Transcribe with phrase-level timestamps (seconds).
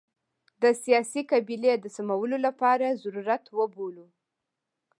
[0.61, 4.05] د سیاسي قبلې د سمولو لپاره ضرورت وبولو.